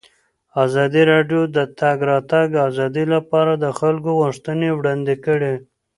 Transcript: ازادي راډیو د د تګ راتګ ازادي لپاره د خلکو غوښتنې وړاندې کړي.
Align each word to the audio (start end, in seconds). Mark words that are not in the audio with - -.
ازادي 0.63 1.03
راډیو 1.11 1.41
د 1.49 1.49
د 1.55 1.57
تګ 1.79 1.97
راتګ 2.11 2.47
ازادي 2.67 3.05
لپاره 3.15 3.51
د 3.55 3.65
خلکو 3.79 4.09
غوښتنې 4.21 4.69
وړاندې 4.73 5.15
کړي. 5.25 5.53